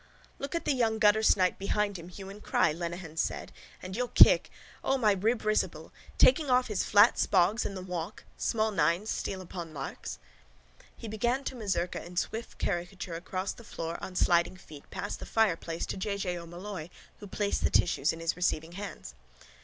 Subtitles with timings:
[0.39, 3.51] —Look at the young guttersnipe behind him hue and cry, Lenehan said,
[3.83, 4.49] and you'll kick.
[4.83, 5.93] O, my rib risible!
[6.17, 8.23] Taking off his flat spaugs and the walk.
[8.35, 9.11] Small nines.
[9.11, 10.17] Steal upon larks.
[10.97, 15.27] He began to mazurka in swift caricature across the floor on sliding feet past the
[15.27, 16.17] fireplace to J.
[16.17, 16.35] J.
[16.35, 16.89] O'Molloy
[17.19, 19.13] who placed the tissues in his receiving hands.